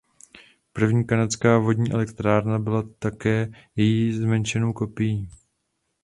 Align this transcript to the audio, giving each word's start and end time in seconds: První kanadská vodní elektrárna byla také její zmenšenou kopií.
První 0.73 1.05
kanadská 1.05 1.57
vodní 1.57 1.91
elektrárna 1.91 2.59
byla 2.59 2.83
také 2.99 3.51
její 3.75 4.13
zmenšenou 4.13 4.73
kopií. 4.73 5.29